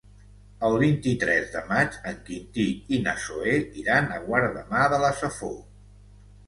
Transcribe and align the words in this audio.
El 0.69 0.77
vint-i-tres 0.83 1.51
de 1.57 1.61
maig 1.67 1.99
en 2.13 2.17
Quintí 2.31 2.65
i 2.97 3.01
na 3.09 3.15
Zoè 3.27 3.55
iran 3.85 4.13
a 4.17 4.19
Guardamar 4.29 4.91
de 4.97 5.03
la 5.09 5.15
Safor. 5.25 5.59